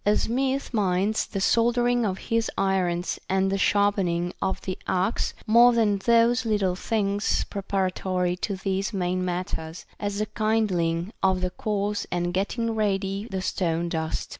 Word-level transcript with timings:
A 0.03 0.17
smith 0.17 0.73
minds 0.73 1.27
the 1.27 1.39
soldering 1.39 2.07
of 2.07 2.17
his 2.17 2.49
irons 2.57 3.19
and 3.29 3.51
the 3.51 3.57
sharpen 3.59 4.07
ing 4.07 4.33
of 4.41 4.59
the 4.61 4.75
axe 4.87 5.35
more 5.45 5.73
than 5.73 5.99
those 5.99 6.43
little 6.43 6.75
things 6.75 7.43
preparatory 7.51 8.35
to 8.37 8.55
these 8.55 8.93
main 8.93 9.23
matters, 9.23 9.85
as 9.99 10.17
the 10.17 10.25
kindling, 10.25 11.13
of 11.21 11.41
the 11.41 11.51
coals 11.51 12.07
and 12.11 12.33
getting 12.33 12.71
ready 12.73 13.27
the 13.29 13.43
stone 13.43 13.89
dust. 13.89 14.29